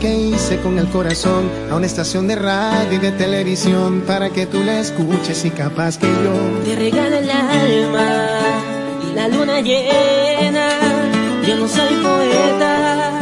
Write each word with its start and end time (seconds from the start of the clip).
que 0.00 0.14
hice 0.14 0.58
con 0.60 0.78
el 0.78 0.88
corazón 0.88 1.50
a 1.70 1.76
una 1.76 1.84
estación 1.84 2.26
de 2.26 2.36
radio 2.36 2.90
y 2.90 2.96
de 2.96 3.12
televisión 3.12 4.02
para 4.06 4.30
que 4.30 4.46
tú 4.46 4.64
la 4.64 4.80
escuches 4.80 5.44
y 5.44 5.50
capaz 5.50 5.98
que 5.98 6.06
yo 6.06 6.64
te 6.64 6.74
regale 6.74 7.18
el 7.18 7.30
alma 7.30 8.28
y 9.06 9.14
la 9.14 9.28
luna 9.28 9.60
llena. 9.60 10.70
Yo 11.46 11.56
no 11.56 11.68
soy 11.68 11.94
poeta, 12.02 13.20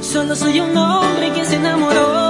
solo 0.00 0.36
soy 0.36 0.60
un 0.60 0.76
hombre 0.76 1.32
que 1.32 1.44
se 1.44 1.56
enamoró. 1.56 2.27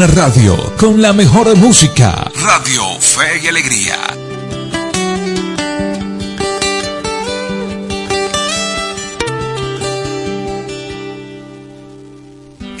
Una 0.00 0.14
radio 0.14 0.56
con 0.78 1.02
la 1.02 1.12
mejor 1.12 1.54
música. 1.56 2.32
Radio 2.42 2.84
Fe 2.98 3.38
y 3.42 3.48
Alegría. 3.48 3.98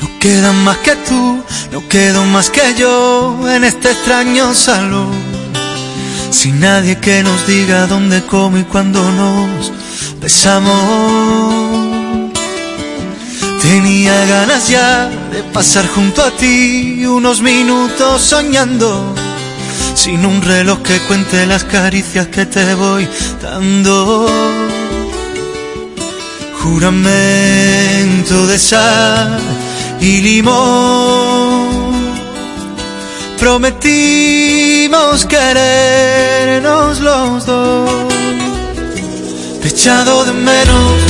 No 0.00 0.18
queda 0.18 0.52
más 0.52 0.78
que 0.78 0.96
tú, 0.96 1.44
no 1.72 1.88
quedo 1.90 2.24
más 2.24 2.48
que 2.48 2.74
yo 2.78 3.36
en 3.50 3.64
este 3.64 3.90
extraño 3.90 4.54
salón. 4.54 5.12
Sin 6.30 6.60
nadie 6.60 7.00
que 7.00 7.22
nos 7.22 7.46
diga 7.46 7.86
dónde, 7.86 8.24
cómo 8.24 8.56
y 8.56 8.64
cuándo 8.64 9.02
nos 9.12 9.70
besamos. 10.22 11.89
Tenía 13.62 14.24
ganas 14.24 14.68
ya 14.68 15.10
de 15.30 15.42
pasar 15.52 15.86
junto 15.86 16.22
a 16.22 16.30
ti 16.30 17.04
unos 17.04 17.42
minutos 17.42 18.22
soñando, 18.22 19.14
sin 19.94 20.24
un 20.24 20.40
reloj 20.40 20.80
que 20.82 20.98
cuente 21.00 21.44
las 21.46 21.64
caricias 21.64 22.28
que 22.28 22.46
te 22.46 22.74
voy 22.74 23.06
dando. 23.42 24.26
Juramento 26.62 28.46
de 28.46 28.58
sal 28.58 29.38
y 30.00 30.22
limón. 30.22 31.90
Prometimos 33.38 35.26
querernos 35.26 37.00
los 37.00 37.44
dos. 37.44 37.90
Echado 39.62 40.24
de 40.24 40.32
menos 40.32 41.09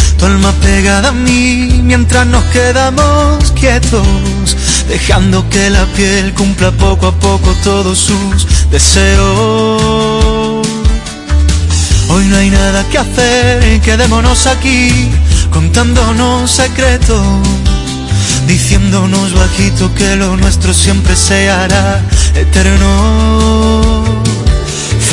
tu 0.21 0.27
alma 0.27 0.51
pegada 0.61 1.09
a 1.09 1.11
mí, 1.11 1.81
mientras 1.83 2.27
nos 2.27 2.43
quedamos 2.45 3.51
quietos, 3.59 4.55
dejando 4.87 5.49
que 5.49 5.71
la 5.71 5.85
piel 5.97 6.31
cumpla 6.35 6.69
poco 6.69 7.07
a 7.07 7.11
poco 7.11 7.55
todos 7.63 7.97
sus 7.97 8.69
deseos. 8.69 10.67
Hoy 12.09 12.25
no 12.27 12.37
hay 12.37 12.51
nada 12.51 12.87
que 12.91 12.99
hacer, 12.99 13.81
quedémonos 13.81 14.45
aquí, 14.45 15.09
contándonos 15.49 16.51
secretos, 16.51 17.25
diciéndonos 18.45 19.33
bajito 19.33 19.91
que 19.95 20.15
lo 20.17 20.37
nuestro 20.37 20.71
siempre 20.71 21.15
se 21.15 21.49
hará 21.49 21.99
eterno 22.35 24.21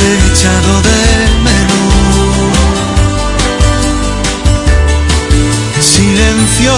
Te 0.00 0.06
he 0.06 0.16
echado 0.32 0.72
de 0.88 1.00
menos. 1.46 1.92
Silencio, 5.80 6.76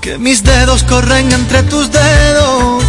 que 0.00 0.18
mis 0.18 0.42
dedos 0.42 0.82
corren 0.82 1.32
entre 1.32 1.62
tus 1.64 1.90
dedos 1.90 2.84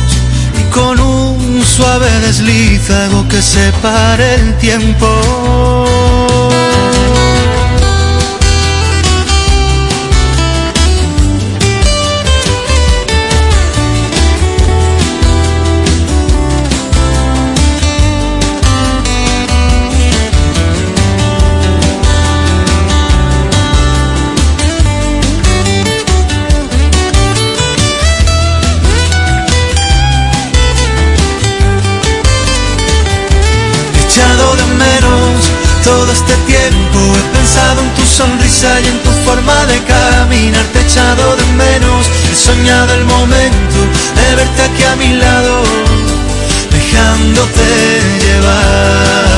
y 0.60 0.64
con 0.72 1.00
un 1.00 1.64
suave 1.64 2.10
desliz 2.26 2.90
hago 2.90 3.28
que 3.28 3.42
separe 3.42 4.36
el 4.36 4.58
tiempo. 4.58 5.08
Caminar, 40.40 40.66
echado 40.86 41.36
de 41.36 41.46
menos, 41.54 42.10
he 42.32 42.36
soñado 42.36 42.94
el 42.94 43.04
momento 43.06 43.80
de 44.16 44.36
verte 44.36 44.62
aquí 44.62 44.84
a 44.84 44.96
mi 44.96 45.14
lado, 45.14 45.64
dejándote 46.72 48.02
llevar. 48.22 49.29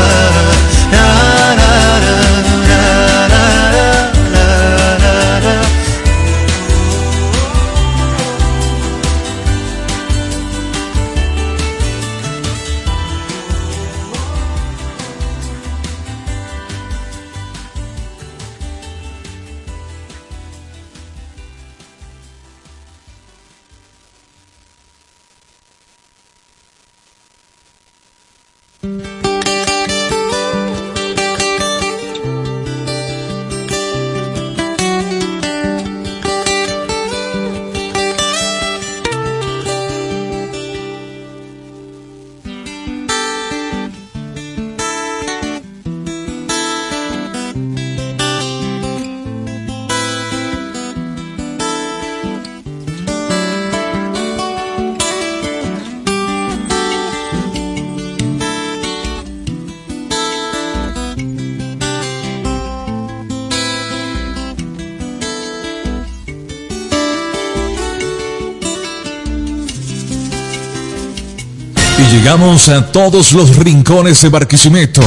Llegamos 72.21 72.69
a 72.69 72.91
todos 72.91 73.33
los 73.33 73.55
rincones 73.55 74.21
de 74.21 74.29
Barquisimeto. 74.29 75.01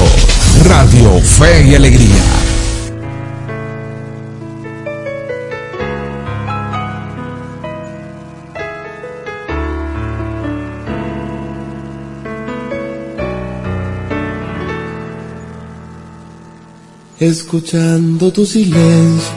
Radio 0.65 1.21
Fe 1.21 1.69
y 1.69 1.75
Alegría. 1.77 2.09
Escuchando 17.21 18.33
tu 18.33 18.45
silencio, 18.45 19.33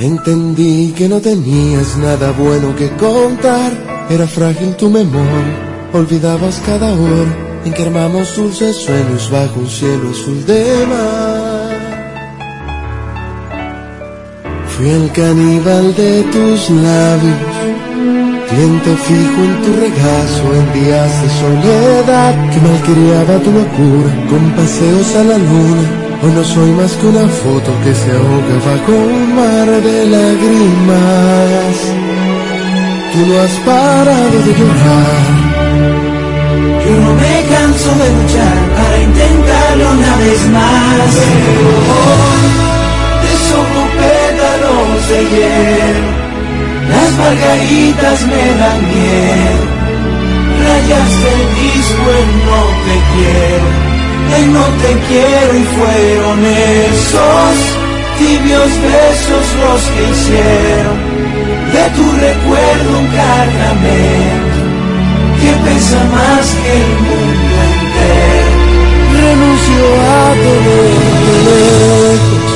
entendí 0.00 0.92
que 0.92 1.08
no 1.08 1.20
tenías 1.20 1.96
nada 1.96 2.32
bueno 2.32 2.74
que 2.74 2.90
contar 2.96 3.72
era 4.10 4.26
frágil 4.26 4.76
tu 4.76 4.90
memoria, 4.90 5.65
olvidabas 5.96 6.60
cada 6.66 6.92
hora 6.92 7.32
en 7.64 7.72
que 7.72 7.82
armamos 7.82 8.36
dulces 8.36 8.76
sueños 8.76 9.30
bajo 9.30 9.60
un 9.60 9.68
cielo 9.68 10.10
azul 10.10 10.44
de 10.46 10.64
mar. 10.92 11.70
Fui 14.72 14.88
el 14.90 15.10
caníbal 15.12 15.94
de 15.94 16.22
tus 16.34 16.70
labios, 16.70 17.56
cliente 18.48 18.90
fijo 19.06 19.40
en 19.48 19.54
tu 19.62 19.70
regazo 19.84 20.44
en 20.58 20.66
días 20.78 21.12
de 21.22 21.28
soledad 21.40 22.32
que 22.50 22.60
malcriaba 22.68 23.34
tu 23.44 23.50
locura 23.60 24.10
con 24.30 24.42
paseos 24.58 25.16
a 25.16 25.24
la 25.24 25.38
luna. 25.38 25.86
Hoy 26.22 26.32
no 26.32 26.44
soy 26.44 26.70
más 26.72 26.92
que 26.92 27.06
una 27.06 27.26
foto 27.28 27.70
que 27.84 27.94
se 27.94 28.10
ahoga 28.10 28.56
bajo 28.68 28.92
un 28.92 29.36
mar 29.36 29.68
de 29.82 30.06
lágrimas 30.14 31.76
tú 33.16 33.26
no 33.26 33.40
has 33.40 33.52
parado 33.64 34.38
de 34.44 34.52
llorar. 34.58 35.55
Yo 36.86 36.94
no 37.00 37.14
me 37.14 37.36
canso 37.50 37.90
de 38.00 38.08
luchar 38.16 38.58
para 38.76 38.96
intentarlo 39.02 39.90
una 39.90 40.16
vez 40.22 40.40
más. 40.56 41.10
Hoy 41.26 42.46
desojo 43.26 43.82
pétalos 43.98 45.08
de 45.10 45.20
hielo, 45.32 46.08
las 46.92 47.10
margaritas 47.18 48.18
me 48.30 48.44
dan 48.60 48.80
miel. 48.92 49.58
Rayas 50.62 51.12
del 51.24 51.44
disco 51.60 52.04
en 52.22 52.30
no 52.46 52.60
te 52.86 52.96
quiero, 53.12 53.68
en 54.38 54.46
no 54.52 54.66
te 54.82 54.92
quiero 55.08 55.50
y 55.58 55.64
fueron 55.76 56.38
esos 56.94 57.56
tibios 58.18 58.70
besos 58.90 59.46
los 59.62 59.80
que 59.90 60.02
hicieron 60.12 60.96
de 61.72 61.84
tu 61.96 62.04
recuerdo 62.12 62.98
un 63.00 63.06
cargamento 63.08 64.45
que 65.46 65.52
pesa 65.64 66.04
más 66.04 66.46
que 66.62 66.72
el 66.72 66.92
mundo 67.06 67.56
entero. 67.70 68.56
Renuncio 69.22 69.84
a 70.02 70.34
lejos. 71.44 72.46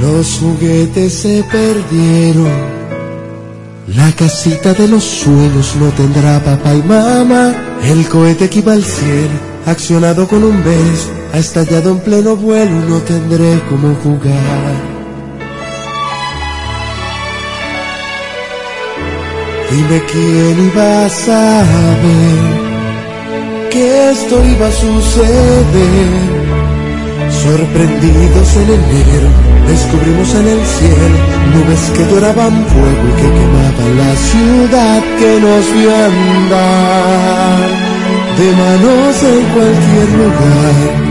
Los 0.00 0.26
juguetes 0.38 1.12
se 1.14 1.42
perdieron 1.44 2.83
la 3.86 4.10
casita 4.12 4.72
de 4.72 4.88
los 4.88 5.04
sueños 5.04 5.76
no 5.76 5.88
tendrá 5.90 6.42
papá 6.42 6.74
y 6.74 6.82
mamá. 6.82 7.54
El 7.82 8.08
cohete 8.08 8.48
que 8.48 8.60
iba 8.60 8.72
al 8.72 8.84
cielo, 8.84 9.38
accionado 9.66 10.26
con 10.26 10.42
un 10.42 10.64
beso, 10.64 11.10
ha 11.32 11.38
estallado 11.38 11.90
en 11.90 11.98
pleno 12.00 12.36
vuelo 12.36 12.80
no 12.88 12.98
tendré 13.00 13.60
cómo 13.68 13.94
jugar. 13.96 14.94
Dime 19.70 20.02
quién 20.10 20.70
iba 20.72 21.04
a 21.04 21.08
saber 21.08 22.64
que 23.70 24.10
esto 24.12 24.44
iba 24.46 24.68
a 24.68 24.72
suceder. 24.72 26.43
Sorprendidos 27.42 28.56
en 28.56 28.68
enero, 28.70 29.28
descubrimos 29.68 30.34
en 30.34 30.48
el 30.48 30.64
cielo 30.64 31.18
nubes 31.54 31.90
que 31.94 32.04
doraban 32.06 32.64
fuego 32.66 33.04
y 33.10 33.14
que 33.20 33.28
quemaban 33.36 33.92
la 33.98 34.12
ciudad 34.16 35.02
que 35.18 35.40
nos 35.40 35.64
vio 35.74 35.94
andar 35.94 37.68
de 38.38 38.48
manos 38.62 39.22
en 39.22 39.44
cualquier 39.54 40.08
lugar. 40.20 41.04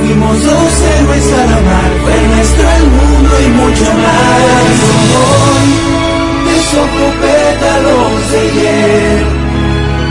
Fuimos 0.00 0.36
dos 0.44 0.72
héroes 0.94 1.32
a 1.32 1.44
la 1.52 1.60
mar, 1.68 1.90
fue 2.02 2.16
nuestro 2.34 2.66
el 2.78 2.86
mundo 2.96 3.34
y 3.44 3.48
mucho 3.60 3.88
más. 4.04 4.76
Hoy 5.22 5.70
desojo 6.48 7.06
pétalos 7.20 8.30
de 8.32 8.42
hielo, 8.56 9.28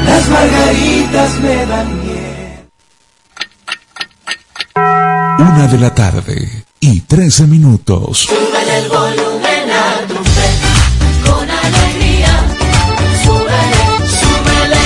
las 0.05 0.24
margaritas 0.29 1.39
me 1.41 1.65
dan 1.65 2.04
Una 5.38 5.68
de 5.68 5.77
la 5.77 5.94
tarde 5.94 6.65
y 6.80 7.01
13 7.01 7.48
minutos. 7.48 8.30
Súbele 8.30 8.77
el 8.77 8.88
volumen 8.88 9.70
a 9.70 10.08
tu 10.08 10.15
fe, 10.24 10.50
con 11.30 11.50
alegría. 11.50 12.34
Súbele, 13.24 13.84
súbele. 14.22 14.77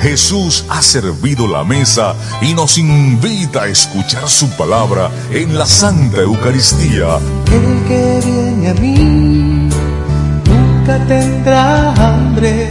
Jesús 0.00 0.64
ha 0.68 0.80
servido 0.80 1.48
la 1.48 1.64
mesa 1.64 2.14
y 2.40 2.54
nos 2.54 2.78
invita 2.78 3.62
a 3.62 3.68
escuchar 3.68 4.28
su 4.28 4.48
palabra 4.50 5.10
en 5.32 5.58
la 5.58 5.66
Santa 5.66 6.20
Eucaristía. 6.20 7.18
El 7.50 7.84
que 7.88 8.20
viene 8.24 8.68
a 8.68 8.74
mí 8.74 9.68
nunca 10.46 11.04
tendrá 11.08 11.92
hambre 11.94 12.70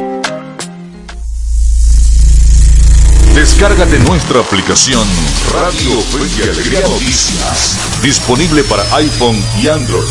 Descárgate 3.61 3.99
nuestra 3.99 4.39
aplicación 4.39 5.07
Radio 5.53 6.01
Fe 6.01 6.27
y 6.35 6.49
Alegría 6.49 6.81
Noticias, 6.81 7.77
disponible 8.01 8.63
para 8.63 8.81
iPhone 8.95 9.37
y 9.61 9.67
Android. 9.67 10.07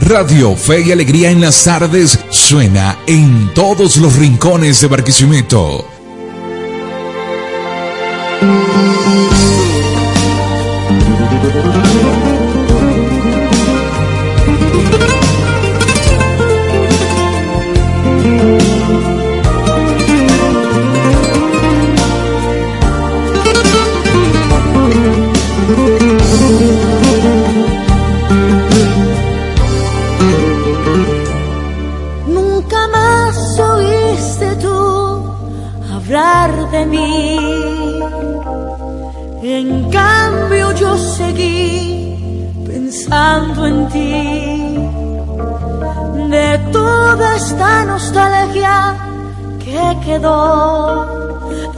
Radio 0.00 0.56
Fe 0.56 0.80
y 0.80 0.90
Alegría 0.90 1.30
en 1.30 1.40
las 1.40 1.62
tardes 1.62 2.18
suena 2.30 2.98
en 3.06 3.54
todos 3.54 3.96
los 3.98 4.16
rincones 4.16 4.80
de 4.80 4.88
Barquisimeto. 4.88 5.93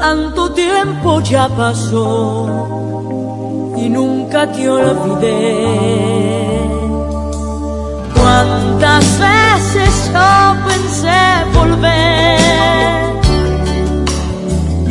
Tanto 0.08 0.52
tiempo 0.52 1.20
ya 1.20 1.48
pasó 1.48 2.04
y 3.76 3.88
nunca 3.88 4.40
te 4.52 4.62
olvidé. 4.68 5.40
Cuántas 8.16 9.04
veces 9.26 9.92
yo 10.14 10.30
pensé 10.68 11.22
volver 11.58 12.38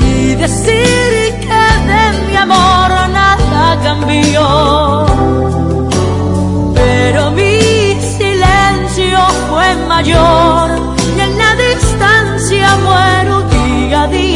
y 0.10 0.36
decir 0.44 1.22
que 1.46 1.64
de 1.92 2.04
mi 2.28 2.36
amor 2.48 2.90
nada 3.20 3.64
cambió, 3.88 4.46
pero 6.80 7.22
mi 7.40 7.58
silencio 8.18 9.20
fue 9.50 9.68
mayor 9.94 10.68
y 11.16 11.20
en 11.28 11.32
la 11.42 11.52
distancia 11.68 12.68
muero 12.88 13.36
día 13.54 14.04
a 14.04 14.08
día 14.08 14.35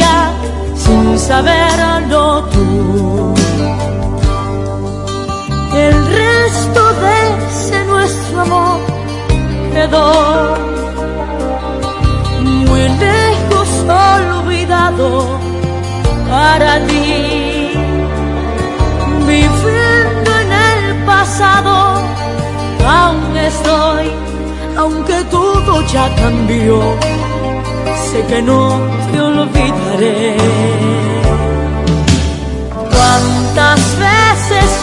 saberlo 1.28 2.44
tú. 2.52 3.34
El 5.86 5.94
resto 6.06 6.82
de 7.02 7.16
ese 7.48 7.84
nuestro 7.84 8.40
amor 8.40 8.80
quedó 9.74 10.56
muy 12.42 12.82
lejos 13.06 13.68
olvidado 13.88 15.08
para 16.28 16.70
ti. 16.86 17.72
Viviendo 19.26 20.30
en 20.44 20.52
el 20.70 21.04
pasado, 21.04 21.74
aún 22.98 23.36
estoy, 23.36 24.06
aunque 24.76 25.16
todo 25.30 25.82
ya 25.92 26.06
cambió, 26.16 26.80
sé 28.08 28.24
que 28.26 28.42
no 28.42 28.80
te 29.12 29.20
olvidaré. 29.20 30.89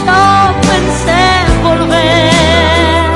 Yo 0.08 0.20
pensé 0.70 1.22
volver 1.68 3.10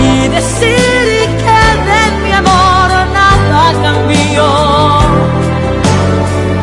y 0.00 0.28
decir 0.36 1.26
que 1.44 1.60
de 1.90 2.02
mi 2.22 2.32
amor 2.42 2.90
nada 3.18 3.64
cambió, 3.86 4.48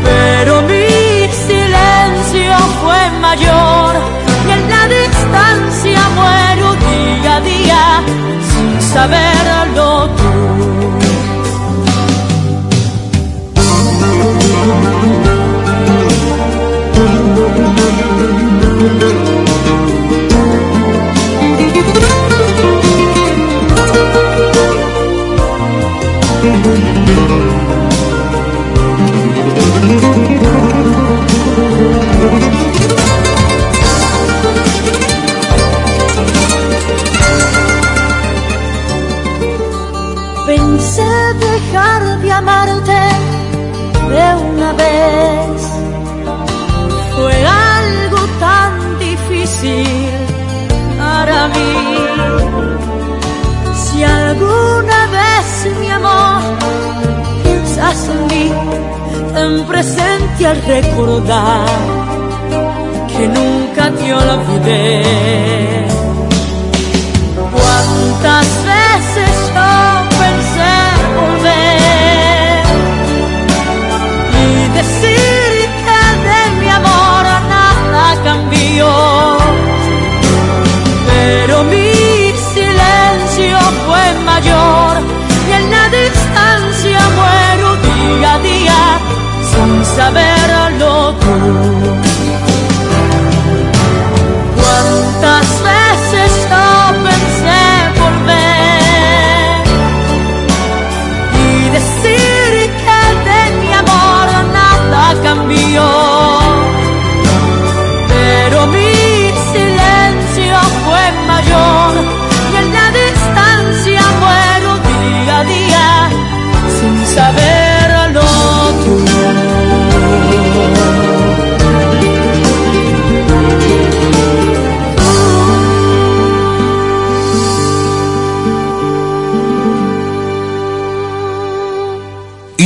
pero 0.07 0.53
mi 0.71 0.87
silencio 1.47 2.55
fue 2.81 3.01
mayor 3.27 3.91
y 4.47 4.49
en 4.57 4.63
la 4.73 4.83
distancia 4.97 6.01
muero 6.19 6.67
día 6.87 7.35
a 7.37 7.41
día 7.51 7.83
sin 8.49 8.69
saberlo 8.93 9.87
tú. 10.17 10.22
Pensé 10.22 10.22
presente 60.33 60.45
al 60.45 60.61
recordar 60.65 61.65
que 63.07 63.27
nunca 63.27 63.91
te 63.91 64.13
olvidé. 64.13 65.72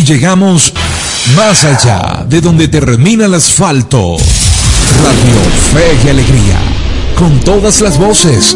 Llegamos 0.08 0.74
más 1.36 1.66
allá 1.66 2.26
de 2.30 2.40
donde 2.40 2.70
termina 2.70 3.26
el 3.26 3.34
asfalto. 3.34 4.16
Radio 5.04 5.36
Fe 5.74 5.98
y 6.06 6.10
Alegría. 6.10 6.60
Con 7.18 7.40
todas 7.42 7.82
las 7.82 7.98
voces. 7.98 8.56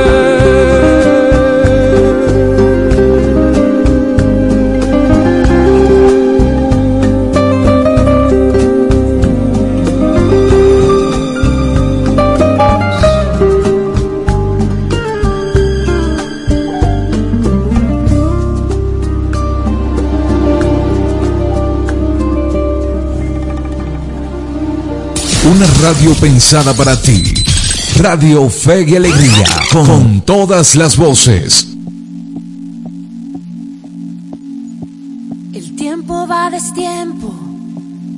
Radio 25.61 26.15
pensada 26.15 26.73
para 26.73 26.99
ti. 26.99 27.35
Radio 27.97 28.49
Fe 28.49 28.83
y 28.87 28.95
Alegría. 28.95 29.45
Con 29.71 30.21
todas 30.21 30.73
las 30.75 30.97
voces. 30.97 31.67
El 35.53 35.75
tiempo 35.75 36.25
va 36.25 36.49
destiempo, 36.49 37.31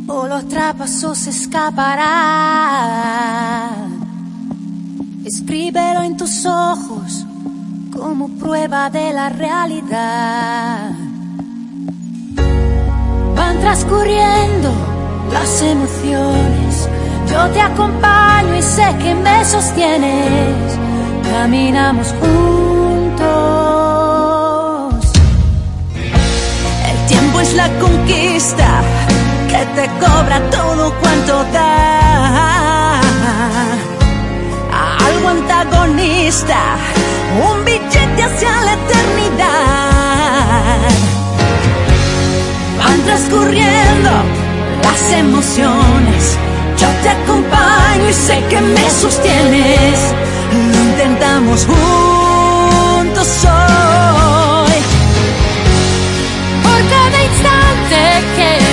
o 0.08 0.28
los 0.28 0.48
trapazos 0.48 1.18
se 1.18 1.32
escaparán. 1.32 2.04
Escríbelo 5.26 6.04
en 6.04 6.16
tus 6.16 6.46
ojos 6.46 7.26
como 7.92 8.30
prueba 8.38 8.90
de 8.90 9.12
la 9.12 9.28
realidad. 9.28 10.92
Van 13.36 13.60
transcurriendo 13.60 14.72
las 15.34 15.62
emociones, 15.62 16.73
yo 17.34 17.50
te 17.50 17.62
acompaño 17.62 18.56
y 18.56 18.62
sé 18.62 18.86
que 19.02 19.16
me 19.16 19.44
sostienes. 19.44 20.78
Caminamos 21.32 22.14
juntos. 22.20 23.24
El 26.90 26.98
tiempo 27.08 27.40
es 27.42 27.54
la 27.56 27.70
conquista 27.80 28.68
que 29.50 29.66
te 29.78 29.86
cobra 30.04 30.38
todo 30.52 30.94
cuanto 31.02 31.44
da. 31.56 33.02
Algo 35.08 35.30
antagonista, 35.30 36.60
un 37.50 37.66
billete 37.66 38.24
hacia 38.28 38.54
la 38.68 38.74
eternidad. 38.74 39.50
Van 42.78 43.00
transcurriendo 43.08 44.12
las 44.84 45.02
emociones, 45.24 46.38
yo 46.78 46.88
te 47.02 47.10
acompaño 47.10 48.10
y 48.10 48.14
sé 48.14 48.44
que 48.50 48.62
me 48.62 48.90
sostienes. 48.90 50.00
Lo 50.52 50.84
intentamos 50.90 51.66
juntos 51.66 53.28
hoy. 53.46 54.80
Por 56.64 56.80
cada 56.94 57.24
instante 57.30 58.00
que 58.38 58.73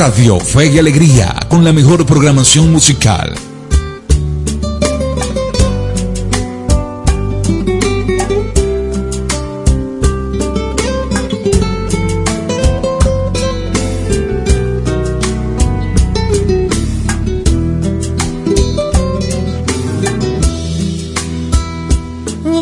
Radio 0.00 0.40
Fe 0.40 0.68
y 0.68 0.78
Alegría, 0.78 1.36
con 1.46 1.62
la 1.62 1.74
mejor 1.74 2.06
programación 2.06 2.72
musical. 2.72 3.34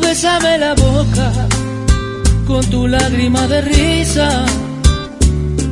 Bésame 0.03 0.59
la 0.59 0.75
boca 0.75 1.33
con 2.49 2.69
tu 2.69 2.89
lágrima 2.89 3.47
de 3.47 3.61
risa 3.61 4.45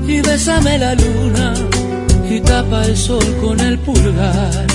y 0.07 0.21
bésame 0.21 0.79
la 0.79 0.95
luna 0.95 1.56
tapa 2.67 2.85
el 2.85 2.97
sol 2.97 3.37
con 3.41 3.59
el 3.61 3.79
pulgar. 3.79 4.67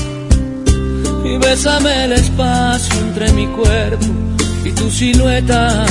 Y 1.23 1.37
bésame 1.37 2.05
el 2.05 2.13
espacio 2.13 2.99
entre 3.01 3.31
mi 3.33 3.47
cuerpo 3.47 4.05
y 4.65 4.71
tu 4.71 4.89
silueta. 4.89 5.85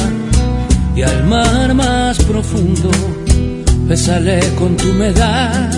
Y 0.96 1.02
al 1.02 1.24
mar 1.24 1.74
más 1.74 2.18
profundo 2.24 2.90
bésale 3.88 4.40
con 4.58 4.76
tu 4.76 4.90
humedad. 4.90 5.70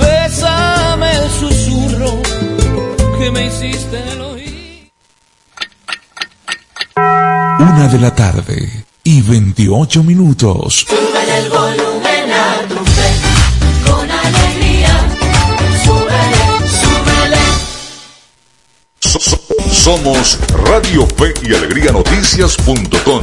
Bésame 0.00 1.10
el 1.16 1.30
susurro 1.30 2.22
que 3.18 3.30
me 3.30 3.46
hiciste 3.46 3.98
el 4.12 4.20
oído. 4.20 4.38
Una 6.96 7.88
de 7.88 7.98
la 7.98 8.14
tarde 8.14 8.84
y 9.02 9.22
28 9.22 10.02
minutos. 10.02 10.86
Súbele 10.88 11.38
el 11.38 11.50
volumen 11.50 11.97
somos 19.88 20.38
Radio 20.66 21.06
Fe 21.16 21.32
y 21.42 21.54
Alegría 21.54 21.92
Noticias.com. 21.92 23.22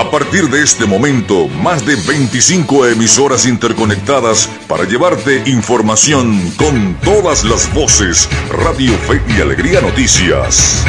A 0.00 0.10
partir 0.10 0.48
de 0.48 0.62
este 0.62 0.86
momento, 0.86 1.46
más 1.48 1.84
de 1.84 1.94
25 1.94 2.86
emisoras 2.86 3.44
interconectadas 3.44 4.48
para 4.66 4.84
llevarte 4.84 5.42
información 5.44 6.40
con 6.56 6.94
todas 7.04 7.44
las 7.44 7.70
voces. 7.74 8.26
Radio 8.50 8.96
Fe 8.96 9.20
y 9.28 9.42
Alegría 9.42 9.82
Noticias. 9.82 10.82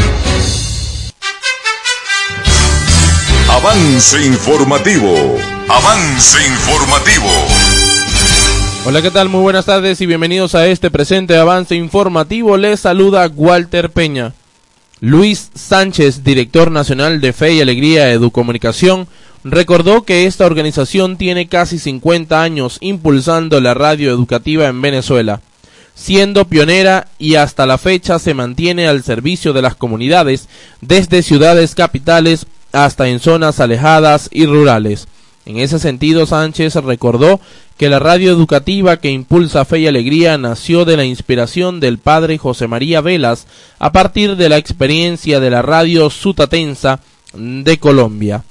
Avance 3.50 4.26
informativo. 4.26 5.14
Avance 5.68 6.38
informativo. 6.48 7.28
Hola, 8.86 9.02
¿qué 9.02 9.12
tal? 9.12 9.28
Muy 9.28 9.42
buenas 9.42 9.66
tardes 9.66 10.00
y 10.00 10.06
bienvenidos 10.06 10.56
a 10.56 10.68
este 10.68 10.90
presente 10.90 11.36
avance 11.36 11.76
informativo. 11.76 12.56
Les 12.56 12.80
saluda 12.80 13.30
Walter 13.36 13.90
Peña. 13.90 14.32
Luis 15.04 15.50
Sánchez, 15.56 16.24
director 16.24 16.70
nacional 16.70 17.22
de 17.22 17.34
Fe 17.34 17.56
y 17.56 17.62
Alegría 17.62 18.12
Educomunicación, 18.12 19.08
recordó 19.44 20.04
que 20.04 20.28
esta 20.28 20.46
organización 20.46 21.18
tiene 21.18 21.48
casi 21.48 21.80
50 21.80 22.40
años 22.40 22.78
impulsando 22.82 23.60
la 23.62 23.74
radio 23.74 24.12
educativa 24.12 24.68
en 24.68 24.80
Venezuela, 24.80 25.42
siendo 25.96 26.46
pionera 26.46 27.08
y 27.18 27.34
hasta 27.34 27.66
la 27.66 27.80
fecha 27.80 28.20
se 28.20 28.36
mantiene 28.36 28.88
al 28.88 29.02
servicio 29.02 29.54
de 29.54 29.64
las 29.64 29.74
comunidades 29.74 30.48
desde 30.82 31.24
ciudades 31.24 31.74
capitales 31.74 32.46
hasta 32.72 33.08
en 33.08 33.20
zonas 33.20 33.60
alejadas 33.60 34.30
y 34.32 34.46
rurales. 34.46 35.08
En 35.46 35.58
ese 35.58 35.80
sentido, 35.80 36.26
Sánchez 36.26 36.76
recordó 36.76 37.40
que 37.78 37.90
la 37.90 37.98
radio 37.98 38.32
educativa 38.32 38.98
que 38.98 39.10
impulsa 39.10 39.66
Fe 39.66 39.80
y 39.80 39.88
Alegría 39.88 40.38
nació 40.38 40.86
de 40.86 40.98
la 40.98 41.06
inspiración 41.06 41.80
del 41.80 41.98
padre 41.98 42.38
José 42.38 42.68
María 42.68 43.02
Velas 43.02 43.48
a 43.80 43.92
partir 43.92 44.36
de 44.36 44.50
la 44.50 44.58
experiencia 44.58 45.40
de 45.40 45.50
la 45.50 45.64
radio 45.64 46.12
sutatensa 46.12 47.00
de 47.34 47.80
Colombia. 47.80 48.44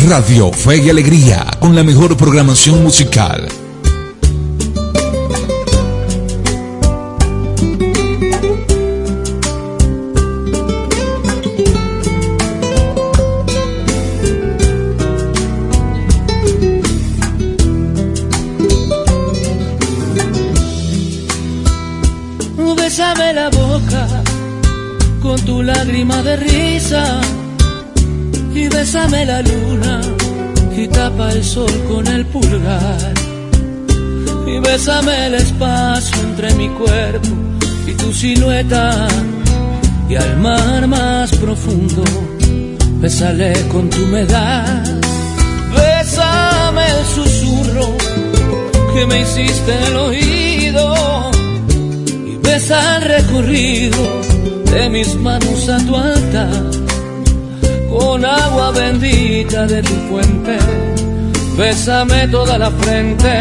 Radio 0.07 0.51
Fe 0.51 0.77
y 0.77 0.89
Alegría, 0.89 1.45
con 1.59 1.75
la 1.75 1.83
mejor 1.83 2.17
programación 2.17 2.83
musical. 2.83 3.47
Bésame 22.75 23.33
la 23.33 23.49
boca 23.49 24.07
con 25.21 25.39
tu 25.45 25.63
lágrima 25.63 26.21
de 26.21 26.35
risa 26.35 27.21
y 28.55 28.67
bésame 28.67 29.25
la 29.25 29.41
luna 29.41 30.01
y 30.75 30.87
tapa 30.87 31.31
el 31.31 31.43
sol 31.43 31.71
con 31.87 32.05
el 32.07 32.25
pulgar. 32.25 33.13
Y 34.47 34.59
bésame 34.59 35.27
el 35.27 35.35
espacio 35.35 36.17
entre 36.23 36.53
mi 36.55 36.69
cuerpo 36.69 37.29
y 37.87 37.93
tu 37.93 38.11
silueta 38.13 39.07
y 40.09 40.15
al 40.15 40.37
mar 40.37 40.87
más 40.87 41.31
profundo 41.35 42.03
bésale 43.01 43.53
con 43.71 43.89
tu 43.89 44.03
humedad. 44.03 44.83
Bésame 45.75 46.85
el 46.85 47.05
susurro 47.15 47.97
que 48.93 49.05
me 49.07 49.21
hiciste 49.21 49.73
el 49.87 49.95
oído 49.95 51.31
y 52.27 52.35
besa 52.37 52.97
el 52.97 53.03
recorrido 53.03 54.21
de 54.71 54.89
mis 54.89 55.15
manos 55.15 55.69
a 55.69 55.77
tu 55.79 55.95
altar 55.95 56.82
con 58.03 58.25
agua 58.25 58.71
bendita 58.71 59.65
de 59.65 59.81
tu 59.81 59.95
fuente. 60.09 60.57
Bésame 61.57 62.27
toda 62.27 62.57
la 62.57 62.69
frente, 62.71 63.35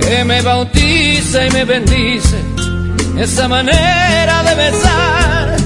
que 0.00 0.24
me 0.24 0.40
bautiza 0.42 1.46
y 1.46 1.50
me 1.50 1.64
bendice. 1.64 2.38
Esa 3.18 3.48
manera 3.48 4.36
de 4.48 4.54
besar, 4.64 5.56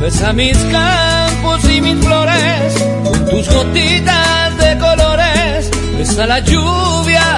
besa 0.00 0.32
mis 0.32 0.58
campos 0.76 1.60
y 1.74 1.80
mis 1.80 1.98
flores, 2.04 2.68
con 3.04 3.18
tus 3.30 3.46
gotitas 3.54 4.58
de 4.62 4.70
colores. 4.86 5.70
Besa 5.98 6.26
la 6.26 6.40
lluvia 6.40 7.28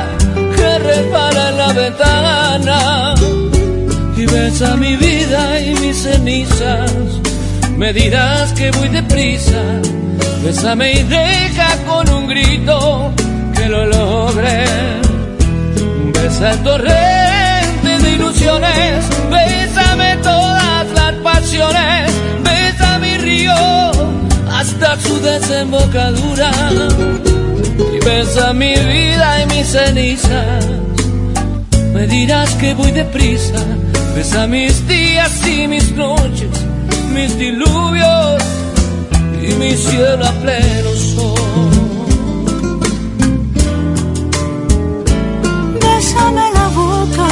que 0.56 0.78
resbala 0.90 1.42
en 1.50 1.56
la 1.62 1.72
ventana. 1.72 3.14
Y 4.16 4.26
besa 4.26 4.76
mi 4.76 4.96
vida 4.96 5.60
y 5.60 5.74
mis 5.80 5.96
cenizas. 6.02 6.92
Me 7.78 7.92
dirás 7.94 8.52
que 8.52 8.70
voy 8.72 8.88
deprisa 8.88 9.62
Bésame 10.42 10.92
y 10.92 11.02
deja 11.02 11.76
con 11.86 12.08
un 12.10 12.26
grito 12.26 13.12
que 13.54 13.68
lo 13.68 13.84
logre. 13.86 14.64
Besa 16.14 16.52
el 16.52 16.58
torrente 16.62 17.98
de 18.02 18.10
ilusiones, 18.14 19.04
bésame 19.30 20.16
todas 20.22 20.86
las 20.94 21.14
pasiones, 21.16 22.12
besa 22.42 22.98
mi 22.98 23.18
río 23.18 23.54
hasta 24.50 24.98
su 25.00 25.20
desembocadura. 25.20 26.50
Y 27.94 28.04
besa 28.04 28.54
mi 28.54 28.74
vida 28.74 29.42
y 29.42 29.46
mis 29.54 29.66
cenizas. 29.66 30.64
Me 31.92 32.06
dirás 32.06 32.54
que 32.54 32.72
voy 32.72 32.92
deprisa, 32.92 33.62
besa 34.14 34.46
mis 34.46 34.86
días 34.88 35.46
y 35.46 35.68
mis 35.68 35.92
noches, 35.92 36.48
mis 37.12 37.38
diluvios 37.38 38.59
mi 39.58 39.76
cielo 39.76 40.24
a 40.24 40.32
pleno 40.42 40.90
sol. 40.96 41.70
Bésame 45.82 46.46
la 46.58 46.68
boca 46.80 47.30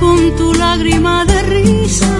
con 0.00 0.18
tu 0.36 0.54
lágrima 0.54 1.24
de 1.24 1.42
risa 1.42 2.14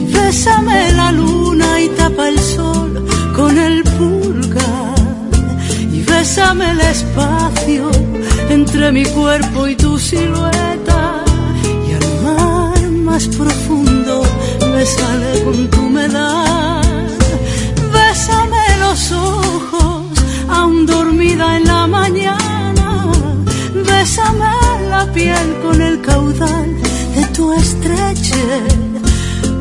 y 0.00 0.12
bésame 0.12 0.92
la 0.92 1.12
luna 1.12 1.80
y 1.80 1.88
tapa 1.90 2.28
el 2.28 2.38
sol 2.38 3.06
con 3.36 3.58
el 3.58 3.82
pulgar 3.84 4.94
y 5.92 6.02
bésame 6.02 6.70
el 6.70 6.80
espacio 6.80 7.90
entre 8.48 8.92
mi 8.92 9.04
cuerpo 9.04 9.68
y 9.68 9.74
tu 9.76 9.98
silueta 9.98 11.24
y 11.88 11.92
al 11.98 12.08
mar 12.24 12.90
más 13.08 13.26
profundo 13.28 14.22
bésale 14.74 15.42
con 15.44 15.68
tu 15.68 15.79
ojos, 19.12 20.04
aún 20.48 20.86
dormida 20.86 21.56
en 21.56 21.64
la 21.64 21.86
mañana. 21.86 22.86
Bésame 23.88 24.54
la 24.90 25.04
piel 25.12 25.48
con 25.62 25.80
el 25.80 26.00
caudal 26.02 26.70
de 27.16 27.24
tu 27.36 27.52
estreche. 27.52 28.44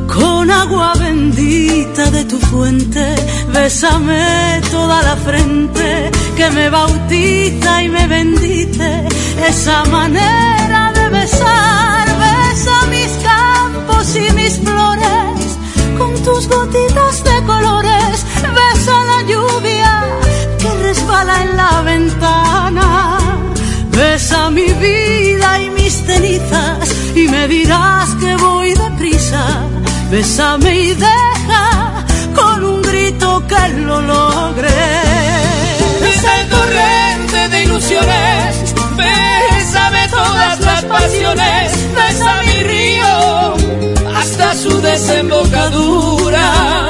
Con 0.07 0.51
agua 0.51 0.93
bendita 0.99 2.09
de 2.11 2.25
tu 2.25 2.37
fuente, 2.49 3.05
bésame 3.53 4.61
toda 4.71 5.01
la 5.03 5.15
frente 5.27 6.11
que 6.35 6.49
me 6.49 6.69
bautiza 6.69 7.83
y 7.83 7.89
me 7.89 8.05
bendice. 8.07 8.89
Esa 9.47 9.85
manera 9.85 10.91
de 10.97 11.09
besar, 11.09 12.05
besa 12.25 12.77
mis 12.95 13.11
campos 13.29 14.05
y 14.15 14.33
mis 14.33 14.55
flores 14.59 15.39
con 15.97 16.13
tus 16.23 16.47
gotitas 16.47 17.23
de 17.23 17.43
colores. 17.45 17.88
Lluvia 19.29 19.93
que 20.59 20.69
resbala 20.87 21.35
en 21.43 21.57
la 21.57 21.81
ventana. 21.81 23.17
Besa 23.91 24.49
mi 24.49 24.69
vida 24.85 25.61
y 25.61 25.69
mis 25.71 25.93
cenizas 26.07 26.89
y 27.15 27.27
me 27.27 27.47
dirás 27.47 28.09
que 28.21 28.35
voy 28.35 28.73
deprisa. 28.73 29.43
Bésame 30.11 30.79
y 30.79 30.93
deja 30.93 32.05
con 32.35 32.63
un 32.63 32.81
grito 32.81 33.43
que 33.47 33.69
lo 33.87 34.01
logre. 34.01 34.69
Besa 36.01 36.41
el 36.41 36.49
torrente 36.49 37.49
de 37.49 37.63
ilusiones, 37.63 38.75
bésame 38.95 40.07
todas 40.09 40.59
las 40.61 40.83
pasiones, 40.85 41.71
besa 41.95 42.41
mi 42.45 42.63
río 42.63 43.55
hasta 44.15 44.55
su 44.55 44.81
desembocadura. 44.81 46.89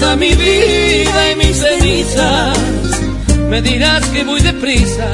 Besa 0.00 0.16
mi 0.16 0.34
vida 0.34 1.30
y 1.30 1.36
mis 1.36 1.58
cenizas, 1.58 2.58
me 3.50 3.60
dirás 3.60 4.02
que 4.06 4.24
voy 4.24 4.40
deprisa. 4.40 5.10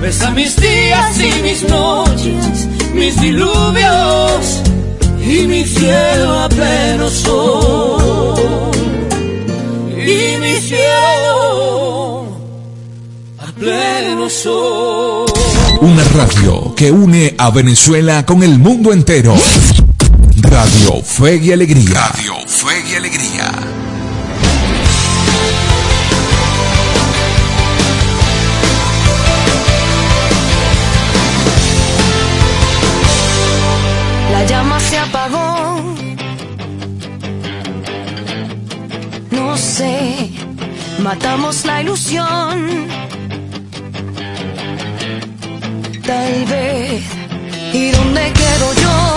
Besa 0.00 0.30
mis 0.30 0.56
días 0.56 1.20
y 1.20 1.42
mis 1.42 1.62
noches, 1.68 2.66
mis 2.94 3.20
diluvios 3.20 4.62
y 5.20 5.46
mi 5.46 5.64
cielo 5.64 6.40
a 6.40 6.48
pleno 6.48 7.10
sol. 7.10 8.70
Y 9.90 10.38
mi 10.40 10.54
cielo 10.62 12.24
a 13.38 13.52
pleno 13.52 14.30
sol. 14.30 15.26
Una 15.82 16.04
radio 16.04 16.74
que 16.74 16.90
une 16.90 17.34
a 17.36 17.50
Venezuela 17.50 18.24
con 18.24 18.42
el 18.42 18.58
mundo 18.58 18.94
entero. 18.94 19.34
Radio 20.40 21.02
Fe 21.02 21.36
y 21.36 21.52
Alegría. 21.52 22.08
Radio 22.14 22.41
matamos 41.14 41.66
la 41.66 41.82
ilusión. 41.82 42.88
Tal 46.06 46.44
vez. 46.46 47.02
¿Y 47.74 47.90
dónde 47.90 48.32
quedo 48.32 48.66
yo? 48.82 49.11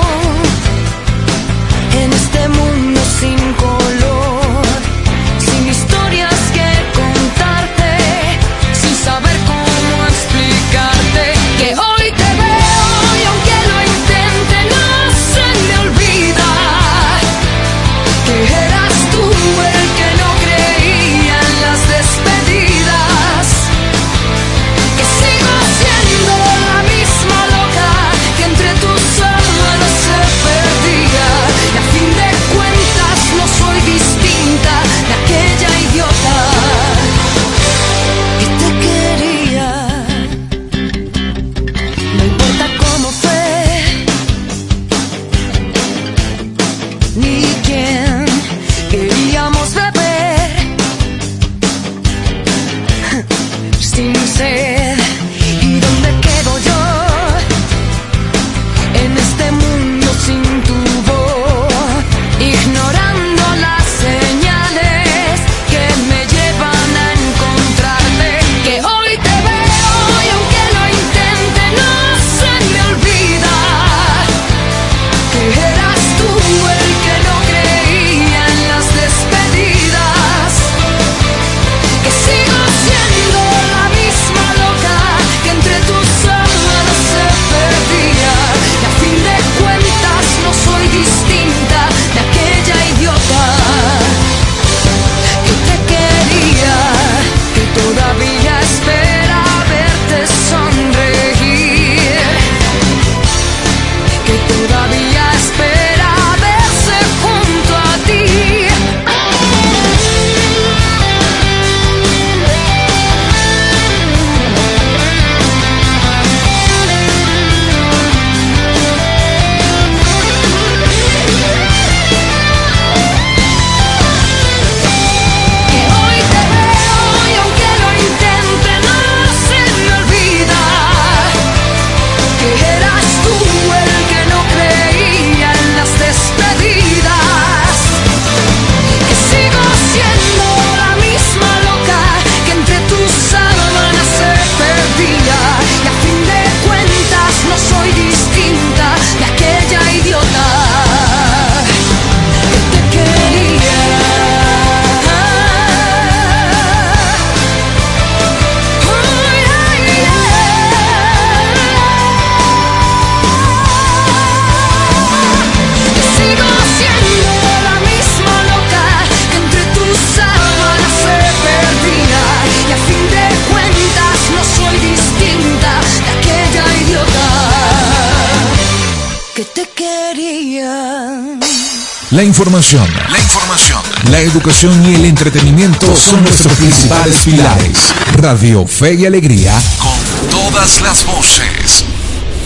La 182.15 182.23
información, 182.23 182.87
la 183.11 183.19
información, 183.19 183.81
la 184.09 184.21
educación 184.21 184.89
y 184.89 184.95
el 184.95 185.03
entretenimiento 185.03 185.93
son 185.97 186.23
nuestros 186.23 186.53
principales 186.53 187.17
pilares. 187.25 187.93
Radio 188.15 188.65
Fe 188.65 188.93
y 188.93 189.05
Alegría 189.05 189.61
con 189.77 190.29
todas 190.29 190.79
las 190.79 191.05
voces. 191.05 191.83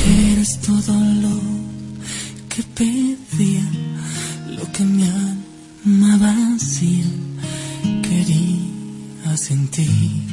Eres 0.08 0.60
todo 0.62 0.91
lo 1.21 1.39
que 2.49 2.63
pedía, 2.63 3.63
lo 4.47 4.71
que 4.71 4.84
mi 4.86 5.03
alma 5.03 6.17
vacía 6.17 7.06
quería 8.02 9.37
sentir. 9.37 10.23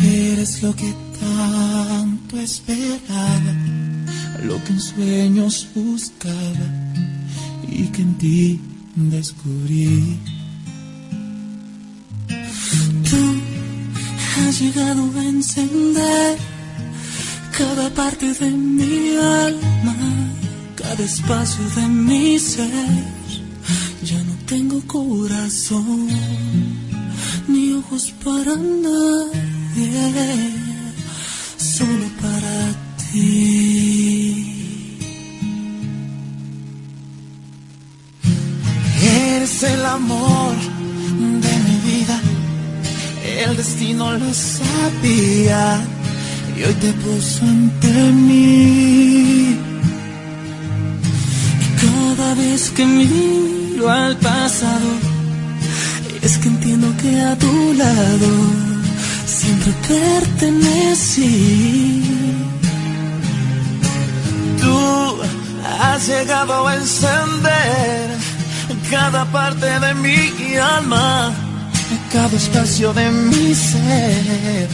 Eres 0.00 0.64
lo 0.64 0.74
que 0.74 0.92
tanto 1.20 2.40
esperaba, 2.40 3.54
lo 4.42 4.62
que 4.64 4.72
en 4.72 4.80
sueños 4.80 5.68
en 8.00 8.14
ti 8.18 8.60
descubrí. 8.94 10.18
Tú 13.08 13.22
has 14.40 14.60
llegado 14.60 15.02
a 15.18 15.24
encender 15.24 16.38
cada 17.58 17.86
parte 18.00 18.26
de 18.40 18.50
mi 18.50 19.16
alma, 19.16 19.96
cada 20.76 21.02
espacio 21.04 21.64
de 21.76 21.86
mi 21.88 22.38
ser. 22.38 22.70
Ya 24.10 24.20
no 24.28 24.34
tengo 24.46 24.80
corazón 24.86 26.08
ni 27.48 27.72
ojos 27.74 28.04
para 28.24 28.54
nadie, 28.86 29.92
solo 31.58 32.06
para 32.22 32.56
ti. 33.12 33.59
Amor 39.90 40.54
de 41.44 41.52
mi 41.66 41.76
vida, 41.90 42.16
el 43.42 43.56
destino 43.56 44.12
lo 44.12 44.32
sabía 44.32 45.80
y 46.56 46.62
hoy 46.62 46.74
te 46.74 46.92
puso 46.92 47.44
ante 47.44 47.88
mí. 48.12 49.56
Y 51.64 51.68
cada 51.84 52.34
vez 52.34 52.70
que 52.70 52.84
miro 52.84 53.90
al 53.90 54.16
pasado, 54.18 54.90
es 56.22 56.38
que 56.38 56.48
entiendo 56.48 56.86
que 57.02 57.20
a 57.20 57.36
tu 57.36 57.74
lado 57.74 58.30
siempre 59.26 59.72
pertenecí. 59.88 61.28
Tú 64.60 65.16
has 65.80 66.06
llegado 66.06 66.68
a 66.68 66.76
encender 66.76 68.09
cada 68.90 69.24
parte 69.26 69.66
de 69.66 69.94
mi 69.94 70.56
alma, 70.56 71.32
cada 72.12 72.36
espacio 72.36 72.92
de 72.92 73.10
mi 73.10 73.54
ser. 73.54 74.68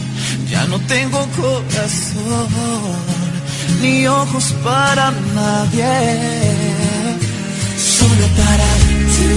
Ya 0.50 0.64
no 0.66 0.78
tengo 0.80 1.18
corazón 1.36 2.48
ni 3.82 4.06
ojos 4.06 4.54
para 4.64 5.10
nadie, 5.34 5.94
solo 7.76 8.26
para 8.40 8.68
ti. 9.14 9.32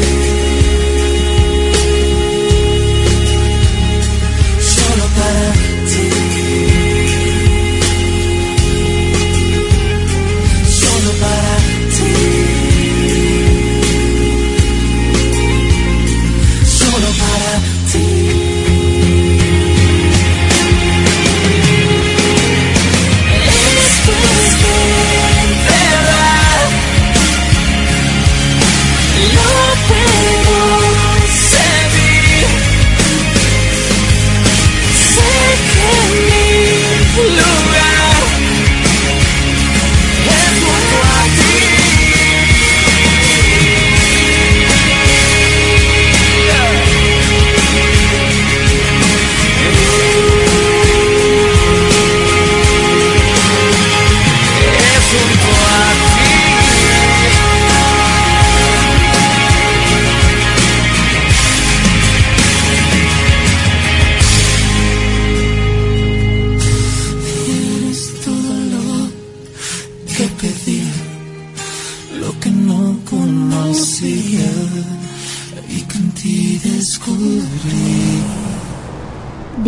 Solo 4.75 5.05
para 5.17 5.53
ti. 5.53 5.58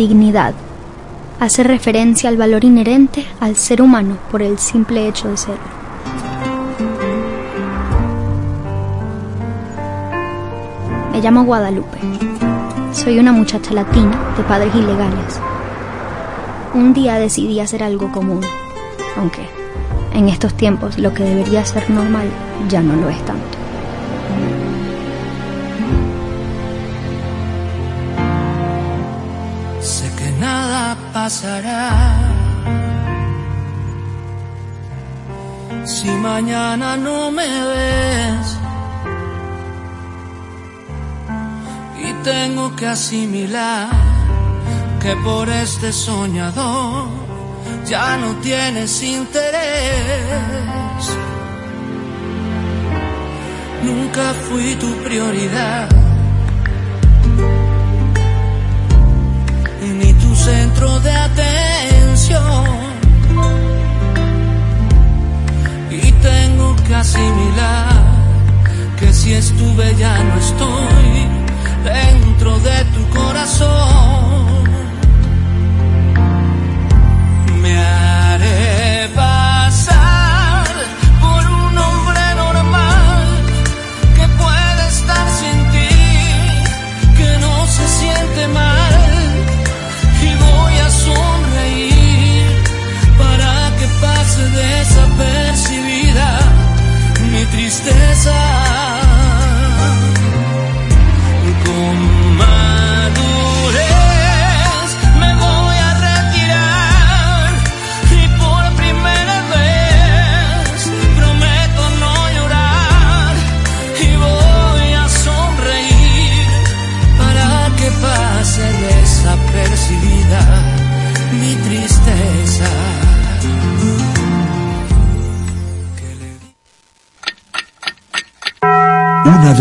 Dignidad. 0.08 0.52
Hace 1.38 1.62
referencia 1.62 2.28
al 2.28 2.36
valor 2.36 2.64
inherente 2.64 3.24
al 3.38 3.54
ser 3.54 3.80
humano 3.80 4.18
por 4.32 4.42
el 4.42 4.58
simple 4.58 5.06
hecho 5.06 5.28
de 5.28 5.36
ser. 5.36 5.56
Me 11.12 11.20
llamo 11.20 11.44
Guadalupe. 11.44 11.98
Soy 12.90 13.20
una 13.20 13.30
muchacha 13.30 13.72
latina 13.72 14.34
de 14.36 14.42
padres 14.42 14.74
ilegales. 14.74 15.38
Un 16.74 16.92
día 16.92 17.14
decidí 17.20 17.60
hacer 17.60 17.84
algo 17.84 18.10
común, 18.10 18.40
aunque 19.16 19.46
en 20.14 20.28
estos 20.28 20.52
tiempos 20.54 20.98
lo 20.98 21.14
que 21.14 21.22
debería 21.22 21.64
ser 21.64 21.88
normal 21.90 22.26
ya 22.68 22.82
no 22.82 22.96
lo 22.96 23.08
es 23.08 23.24
tanto. 23.24 23.51
Pasará. 31.22 31.88
Si 35.84 36.10
mañana 36.30 36.96
no 36.96 37.30
me 37.38 37.50
ves 37.72 38.46
y 42.06 42.08
tengo 42.30 42.64
que 42.78 42.86
asimilar 42.96 43.88
que 45.02 45.12
por 45.26 45.48
este 45.48 45.88
soñador 45.92 47.06
ya 47.92 48.08
no 48.22 48.28
tienes 48.48 48.92
interés. 49.18 51.02
Nunca 53.88 54.26
fui 54.44 54.74
tu 54.82 54.90
prioridad. 55.06 55.92
Centro 60.42 60.98
de 61.00 61.12
atención. 61.12 62.64
Y 65.90 66.12
tengo 66.12 66.76
que 66.86 66.94
asimilar 66.94 67.92
que 68.98 69.12
si 69.12 69.34
estuve 69.34 69.94
ya 69.96 70.18
no 70.24 70.34
estoy 70.46 71.28
dentro 71.84 72.58
de 72.58 72.84
tu 72.94 73.02
corazón. 73.18 74.64
Me 77.62 77.78
haré 77.78 79.08
tristeza. 97.62 98.41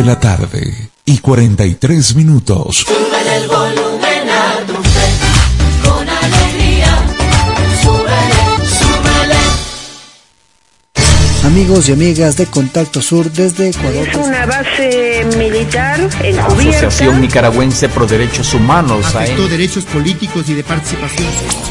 De 0.01 0.07
la 0.07 0.19
tarde 0.19 0.89
y 1.05 1.19
43 1.19 2.15
minutos. 2.15 2.77
Súbele 2.87 3.35
el 3.35 3.47
volumen 3.47 4.29
a 4.29 4.65
tu 4.65 4.73
fe, 4.73 5.09
con 5.83 6.09
alegría. 6.09 6.97
Súbele, 7.83 8.43
súbele. 8.79 9.37
Amigos 11.45 11.89
y 11.89 11.91
amigas 11.91 12.35
de 12.37 12.47
Contacto 12.47 13.01
Sur 13.01 13.31
desde 13.31 13.69
Ecuador. 13.69 14.07
Es 14.07 14.15
una 14.15 14.45
base 14.47 15.27
militar 15.37 15.99
encubierta. 16.23 16.47
Asociación 16.47 17.21
Nicaragüense 17.21 17.89
Pro 17.89 18.07
Derechos 18.07 18.53
Humanos. 18.55 19.05
Afectó 19.13 19.47
derechos 19.47 19.85
políticos 19.85 20.49
y 20.49 20.55
de 20.55 20.63
participación. 20.63 21.70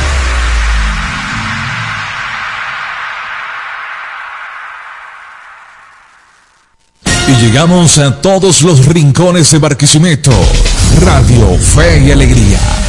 Y 7.31 7.45
llegamos 7.45 7.97
a 7.97 8.21
todos 8.21 8.61
los 8.61 8.85
rincones 8.85 9.51
de 9.51 9.59
Barquisimeto. 9.59 10.31
Radio 10.99 11.57
Fe 11.57 12.03
y 12.03 12.11
Alegría. 12.11 12.80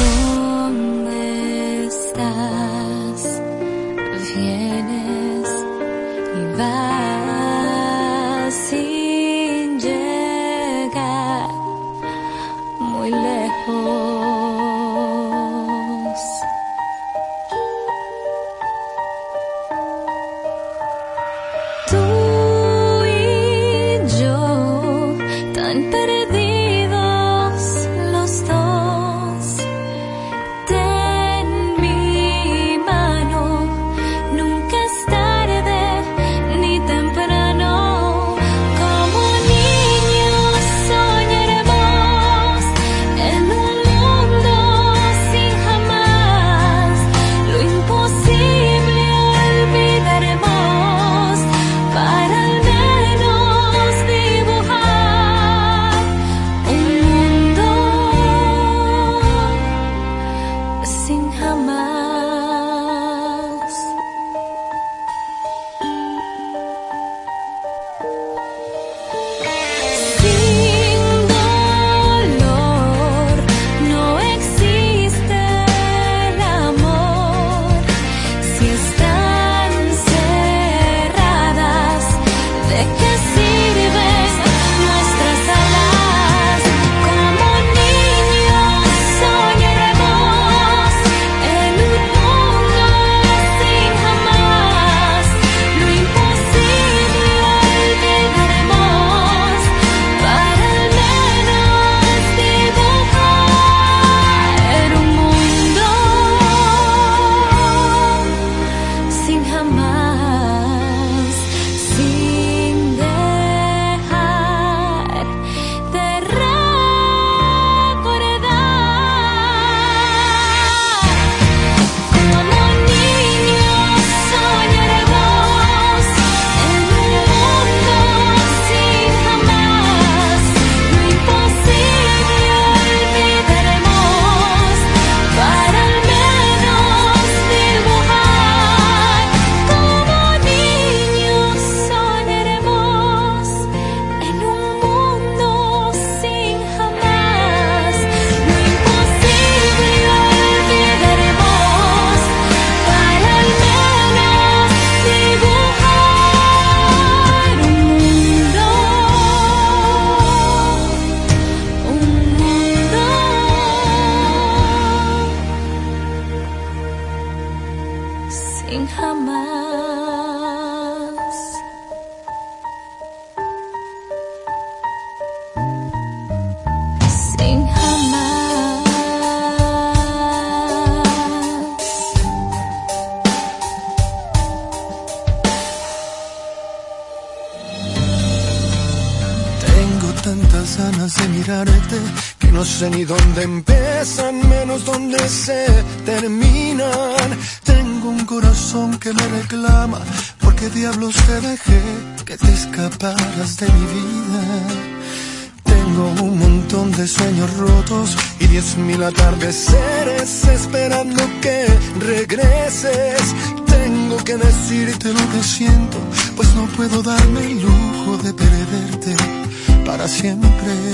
siempre. 220.13 220.92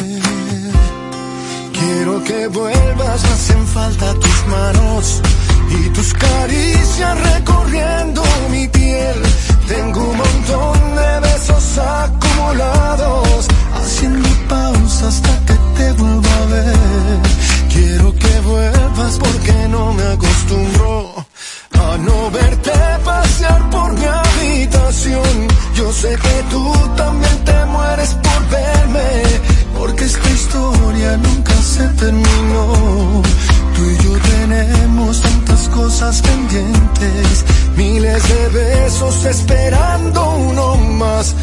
esperando 39.03 40.31
uno 40.31 40.77
más. 40.77 41.35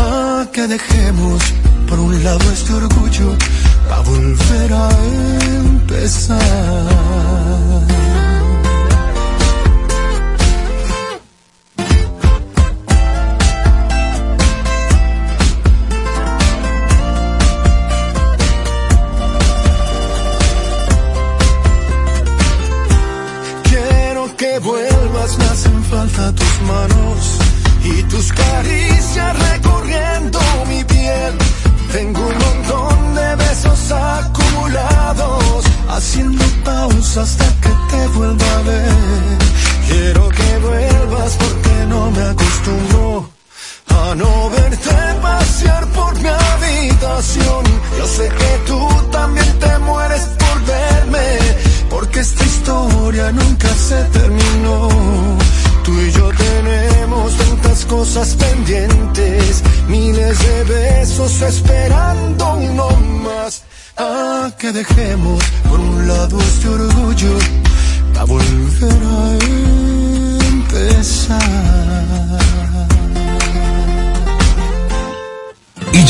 ¿a 0.00 0.46
que 0.52 0.66
dejemos 0.66 1.42
por 1.88 1.98
un 1.98 2.24
lado 2.24 2.50
este 2.52 2.72
orgullo 2.72 3.36
para 3.88 4.00
volver 4.02 4.72
a 4.72 4.88
empezar. 5.62 6.40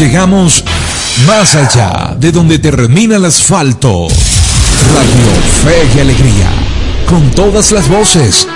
llegamos 0.05 0.62
más 1.26 1.55
allá 1.55 2.14
de 2.18 2.30
donde 2.30 2.59
termina 2.59 3.16
el 3.16 3.24
asfalto. 3.24 4.07
Radio 4.92 5.30
Fe 5.64 5.96
y 5.96 6.00
Alegría, 6.00 6.50
con 7.09 7.30
todas 7.30 7.72
las 7.72 7.88
voces 7.88 8.46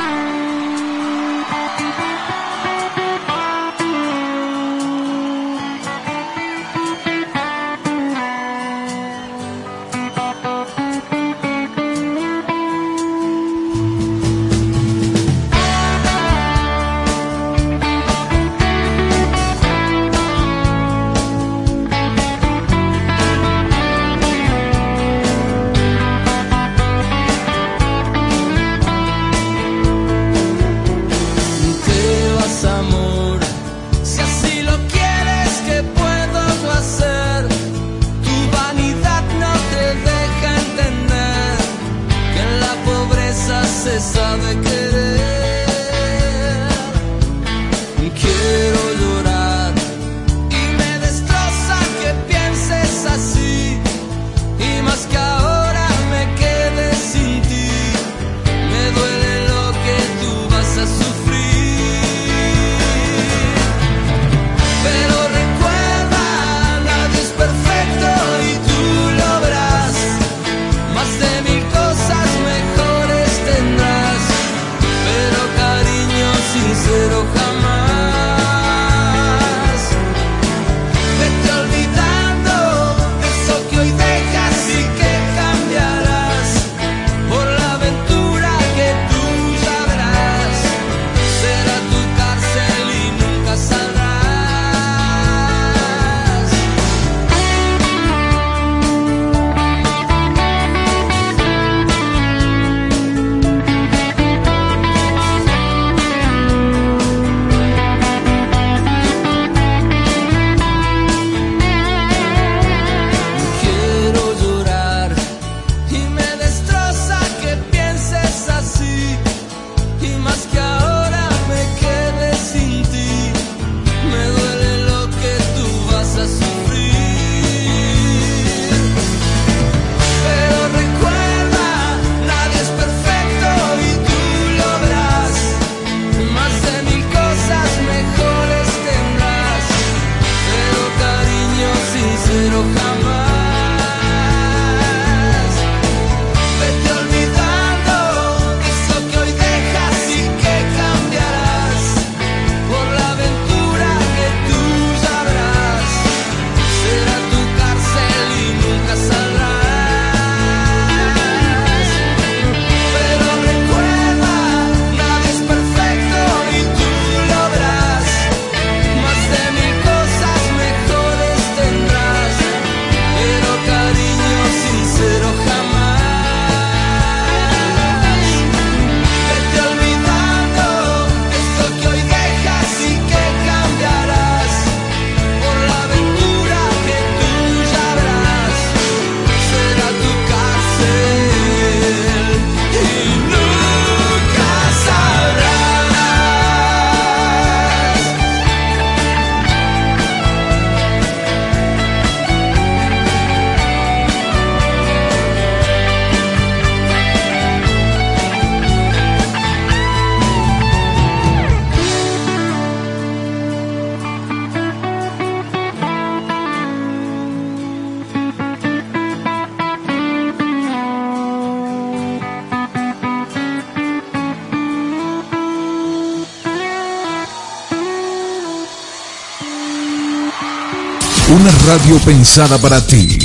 radio 231.69 231.99
pensada 231.99 232.57
para 232.57 232.81
ti. 232.81 233.19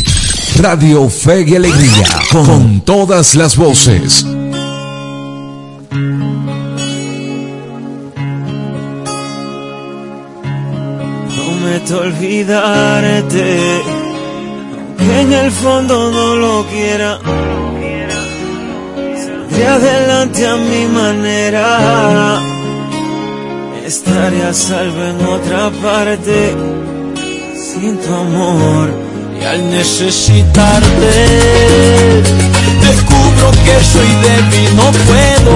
Radio 0.59 1.09
Fe 1.09 1.45
y 1.47 1.55
Alegría, 1.55 2.05
con 2.29 2.81
todas 2.81 3.35
las 3.35 3.55
voces. 3.55 4.25
Prometo 11.35 11.99
olvidarte, 11.99 13.81
aunque 14.77 15.21
en 15.21 15.33
el 15.33 15.49
fondo 15.51 16.11
no 16.11 16.35
lo 16.35 16.65
quiera. 16.67 17.19
De 19.55 19.67
adelante 19.67 20.47
a 20.47 20.57
mi 20.57 20.85
manera, 20.87 22.41
estaré 23.85 24.43
a 24.43 24.53
salvo 24.53 25.01
en 25.01 25.25
otra 25.27 25.71
parte, 25.81 26.53
sin 27.63 27.97
tu 27.97 28.13
amor. 28.13 28.93
Y 29.39 29.45
al 29.45 29.69
necesitarte, 29.69 31.13
descubro 32.81 33.51
que 33.65 33.75
soy 33.93 34.11
débil, 34.27 34.75
no 34.75 34.87
puedo. 35.07 35.55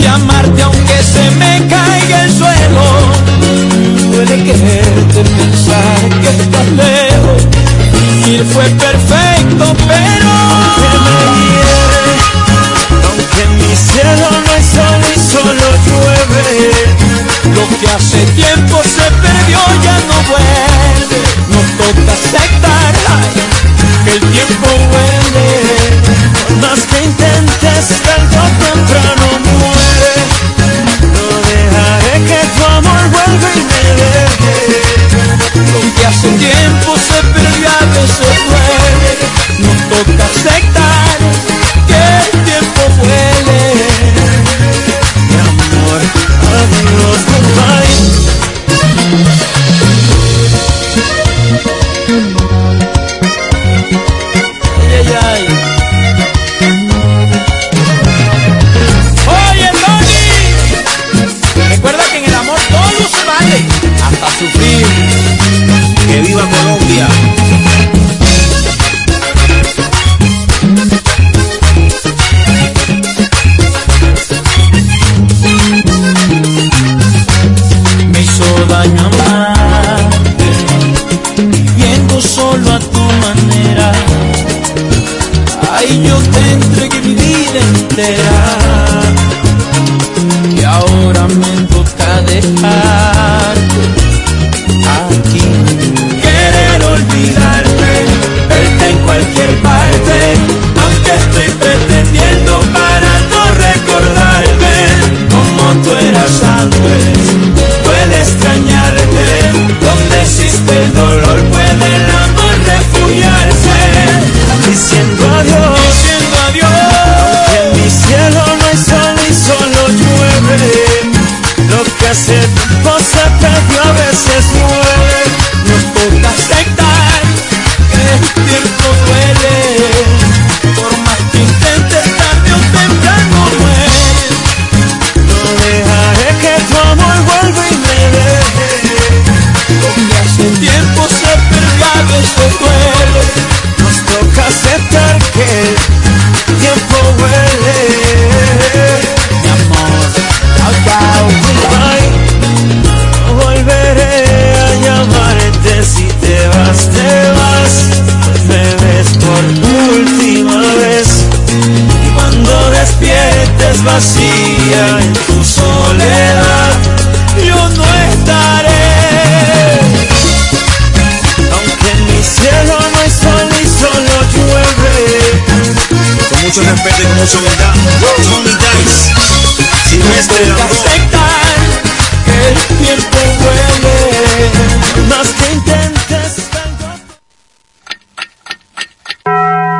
Y 0.00 0.06
amarte 0.06 0.62
aunque 0.62 0.98
se 1.14 1.24
me 1.40 1.52
caiga 1.68 2.24
el 2.24 2.32
suelo. 2.32 2.86
Duele 4.12 4.36
quererte 4.44 5.20
pensar 5.38 6.00
que 6.20 6.28
estás 6.42 6.68
lejos. 6.82 7.42
Y 8.26 8.38
fue 8.52 8.66
perfecto, 8.86 9.66
pero 9.88 10.32
que 10.78 10.90
me 11.06 11.16
hiere. 11.40 12.06
Aunque 13.08 13.42
mi 13.58 13.72
cielo 13.76 14.28
no 14.46 14.50
hay 14.52 14.64
sol 14.74 15.00
y 15.14 15.18
solo 15.32 15.66
llueve. 15.86 16.46
Lo 17.54 17.64
que 17.78 17.86
hace 17.88 18.20
tiempo 18.36 18.76
se 18.84 19.06
perdió 19.22 19.39
vuelve. 20.30 21.18
Nos 21.52 21.66
toca 21.78 22.12
aceptar 22.12 22.92
que 24.04 24.12
el 24.12 24.20
tiempo 24.20 24.68
huele. 24.90 25.48
Más 26.62 26.80
que 26.88 26.98
intentes, 27.04 27.86
tarde 28.06 28.36
o 28.38 28.48
temprano 28.64 29.26
muere. 29.58 30.14
No 31.14 31.26
dejaré 31.50 32.14
que 32.28 32.40
tu 32.54 32.62
amor 32.78 33.04
vuelva 33.14 33.48
y 33.54 33.62
me 33.70 33.84
deje. 34.00 34.56
Lo 35.72 35.80
que 35.94 36.06
hace 36.06 36.28
tiempo 36.46 36.90
se 37.08 37.18
perdió 37.34 37.68
a 37.68 37.84
veces 37.96 38.36
duele. 38.48 39.12
Nos 39.64 39.78
toca 39.90 40.24
aceptar 40.24 40.79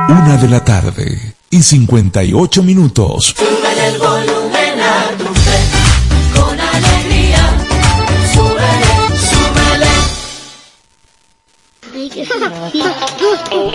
Una 0.09 0.36
de 0.36 0.49
la 0.49 0.62
tarde 0.62 1.34
y 1.49 1.62
58 1.62 2.62
minutos. 2.62 3.34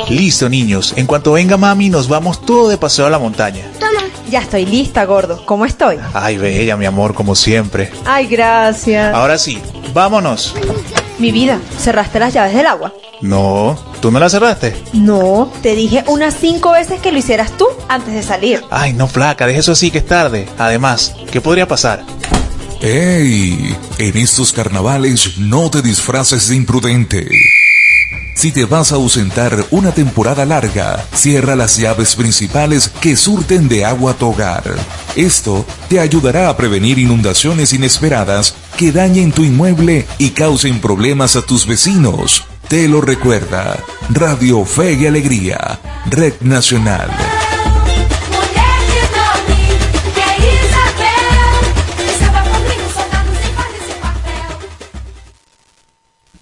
Listo, 0.10 0.50
niños. 0.50 0.94
En 0.98 1.08
cuanto 1.08 1.34
venga 1.34 1.58
mami, 1.58 1.90
nos 1.90 2.08
vamos 2.08 2.46
todo 2.46 2.70
de 2.70 2.78
paseo 2.78 3.08
a 3.08 3.10
la 3.10 3.20
montaña. 3.20 3.66
Ya 4.30 4.42
estoy 4.42 4.66
lista, 4.66 5.06
gordo. 5.06 5.46
¿Cómo 5.46 5.66
estoy? 5.66 5.98
Ay, 6.14 6.38
bella, 6.38 6.76
mi 6.78 6.86
amor, 6.86 7.14
como 7.14 7.36
siempre. 7.36 7.92
Ay, 8.06 8.28
gracias. 8.28 9.14
Ahora 9.14 9.38
sí, 9.38 9.60
vámonos. 9.94 10.56
Mi 11.20 11.32
vida, 11.32 11.60
¿cerraste 11.80 12.20
las 12.20 12.34
llaves 12.34 12.56
del 12.56 12.66
agua? 12.66 12.92
No, 13.22 13.80
¿tú 14.02 14.12
no 14.12 14.20
la 14.20 14.30
cerraste? 14.30 14.76
No, 14.94 15.52
te 15.62 15.76
dije 15.76 16.04
unas 16.08 16.36
cinco 16.36 16.72
veces 16.72 17.00
que 17.00 17.12
lo 17.12 17.20
hicieras 17.20 17.52
tú 17.58 17.68
antes 17.88 18.14
de 18.14 18.24
salir. 18.24 18.64
Ay, 18.70 18.94
no, 18.94 19.08
flaca, 19.08 19.48
deja 19.48 19.60
eso 19.60 19.72
así 19.72 19.92
que 19.92 20.00
es 20.00 20.06
tarde. 20.06 20.50
Además, 20.58 21.16
¿qué 21.32 21.40
podría 21.40 21.68
pasar? 21.68 22.04
¡Ey! 22.82 23.76
En 24.00 24.18
estos 24.18 24.52
carnavales 24.52 25.38
no 25.38 25.70
te 25.72 25.82
disfraces 25.82 26.50
de 26.50 26.56
imprudente. 26.56 27.26
Si 28.46 28.52
te 28.52 28.66
vas 28.66 28.92
a 28.92 28.98
ausentar 28.98 29.66
una 29.72 29.92
temporada 29.92 30.46
larga, 30.46 31.04
cierra 31.16 31.56
las 31.56 31.78
llaves 31.78 32.16
principales 32.16 32.90
que 33.02 33.16
surten 33.16 33.68
de 33.68 33.84
agua 33.86 34.12
a 34.12 34.14
tu 34.14 34.28
hogar. 34.28 34.62
Esto 35.16 35.66
te 35.90 36.00
ayudará 36.00 36.48
a 36.48 36.56
prevenir 36.56 37.00
inundaciones 37.00 37.74
inesperadas 37.74 38.54
que 38.78 38.92
dañen 38.92 39.32
tu 39.32 39.44
inmueble 39.44 40.06
y 40.20 40.30
causen 40.30 40.80
problemas 40.80 41.36
a 41.36 41.42
tus 41.42 41.66
vecinos. 41.66 42.44
Te 42.68 42.88
lo 42.88 43.02
recuerda 43.02 43.80
Radio 44.12 44.64
Fe 44.64 44.94
y 44.94 45.08
Alegría, 45.08 45.80
Red 46.12 46.36
Nacional. 46.42 47.10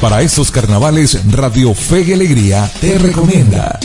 Para 0.00 0.22
estos 0.22 0.50
carnavales, 0.50 1.30
Radio 1.30 1.74
Fe 1.74 2.00
y 2.00 2.12
Alegría 2.14 2.70
te 2.80 2.96
recomienda. 2.96 3.78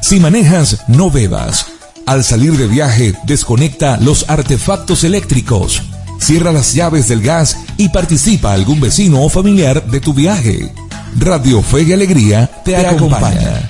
Si 0.00 0.20
manejas, 0.20 0.84
no 0.86 1.10
bebas. 1.10 1.66
Al 2.06 2.22
salir 2.22 2.52
de 2.52 2.68
viaje, 2.68 3.14
desconecta 3.24 3.96
los 3.96 4.30
artefactos 4.30 5.02
eléctricos. 5.02 5.82
Cierra 6.20 6.52
las 6.52 6.72
llaves 6.74 7.08
del 7.08 7.20
gas 7.20 7.56
y 7.76 7.88
participa 7.88 8.52
algún 8.52 8.80
vecino 8.80 9.24
o 9.24 9.28
familiar 9.28 9.84
de 9.86 9.98
tu 9.98 10.14
viaje. 10.14 10.72
Radio 11.18 11.62
Fe 11.62 11.82
y 11.82 11.92
Alegría 11.94 12.48
te, 12.64 12.76
acompaña. 12.76 13.68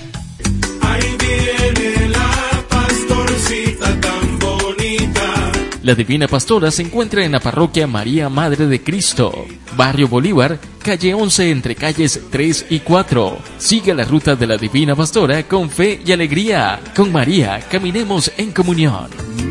Ahí 0.83 1.17
viene 1.19 2.09
la 2.11 2.63
pastorcita 2.69 3.99
tan 4.03 4.39
bonita. 4.39 5.53
La 5.83 5.95
Divina 5.95 6.29
Pastora 6.29 6.71
se 6.71 6.83
encuentra 6.83 7.25
en 7.25 7.33
la 7.33 7.41
parroquia 7.41 7.87
María 7.87 8.29
Madre 8.29 8.67
de 8.67 8.83
Cristo, 8.83 9.47
Barrio 9.79 10.09
Bolívar, 10.09 10.59
calle 10.81 11.15
11 11.15 11.51
entre 11.51 11.75
calles 11.77 12.21
3 12.31 12.67
y 12.71 12.81
4. 12.81 13.39
Sigue 13.59 13.95
la 13.95 14.05
ruta 14.05 14.35
de 14.35 14.47
la 14.47 14.57
Divina 14.57 14.97
Pastora 14.97 15.43
con 15.45 15.71
fe 15.71 16.01
y 16.05 16.13
alegría. 16.13 16.81
Con 16.97 17.13
María 17.13 17.61
caminemos 17.71 18.33
en 18.37 18.53
comunión. 18.53 19.09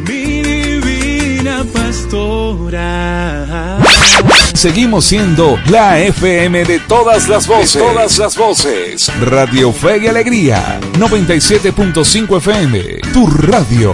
Mi 0.08 0.42
divina 0.42 1.64
pastora. 1.74 3.78
Seguimos 4.54 5.06
siendo 5.06 5.58
la 5.70 6.00
FM 6.00 6.66
de 6.66 6.80
todas 6.82 7.30
las 7.30 7.48
voces. 7.48 7.76
De 7.76 7.80
todas 7.80 8.18
las 8.18 8.36
voces. 8.36 9.10
Radio 9.22 9.72
Fe 9.72 10.00
y 10.04 10.08
Alegría. 10.08 10.80
97.5 10.98 12.38
FM. 12.38 12.80
Tu 13.14 13.28
radio. 13.28 13.94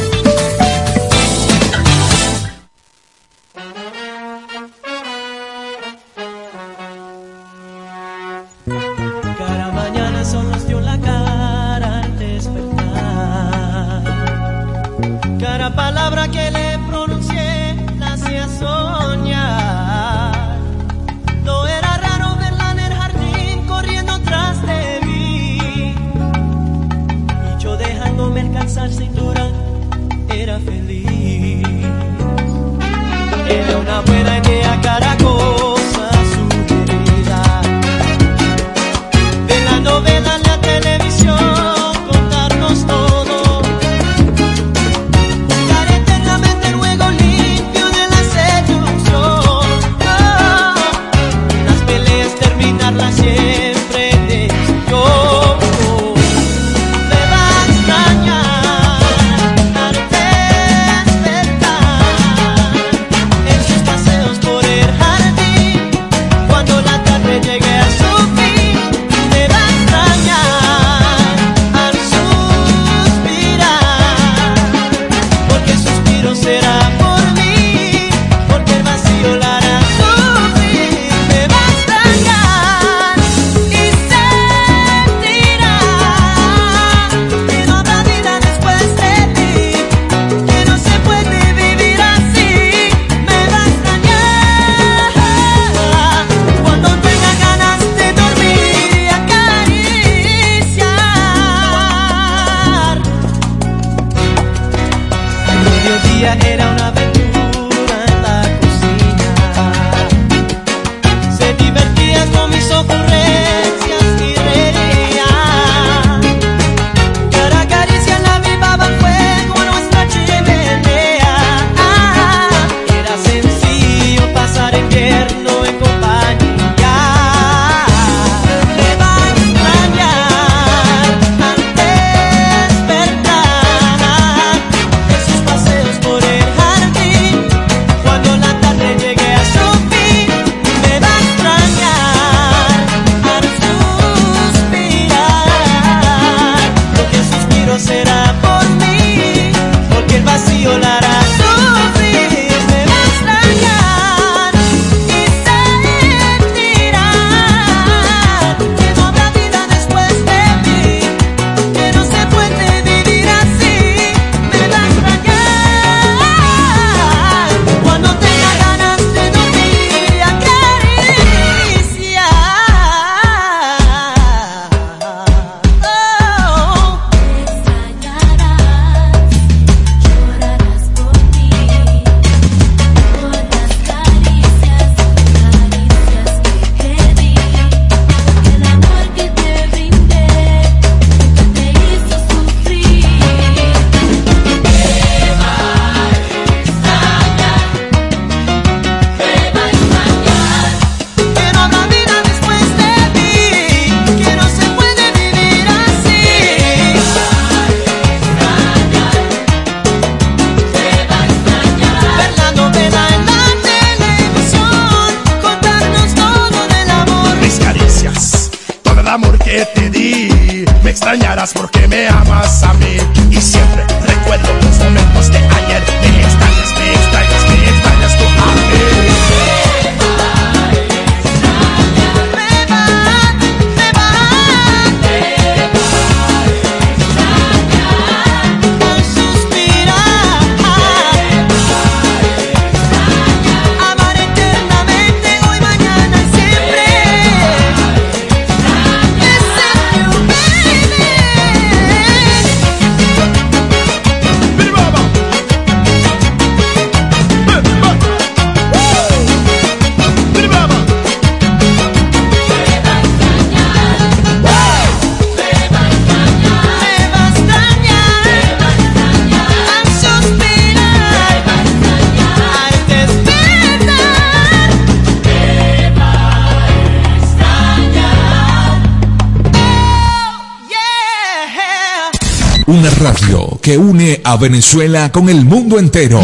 A 284.31 284.37
Venezuela 284.37 285.11
con 285.11 285.27
el 285.27 285.43
mundo 285.43 285.77
entero. 285.77 286.21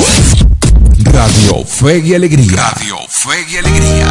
Radio 1.04 1.66
Fe 1.66 2.00
y 2.00 2.14
Alegría. 2.14 2.56
Radio 2.56 2.96
Fe 3.10 3.46
y 3.52 3.58
Alegría. 3.58 4.08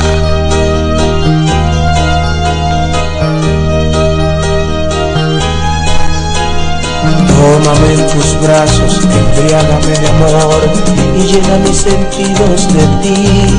Tómame 7.27 7.95
en 7.95 8.07
tus 8.09 8.41
brazos, 8.43 9.01
embriágame 9.03 9.99
de 9.99 10.09
amor 10.09 10.71
y 11.17 11.23
llena 11.33 11.57
mis 11.67 11.79
sentidos 11.79 12.69
de 12.75 12.87
ti. 13.03 13.59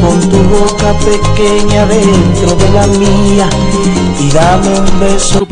Con 0.00 0.18
tu 0.30 0.42
boca 0.44 0.94
pequeña 1.00 1.84
dentro 1.84 2.56
de 2.56 2.70
la 2.70 2.86
mía 2.86 3.50
y 4.18 4.30
dame 4.30 4.80
un 4.80 5.00
beso 5.00 5.46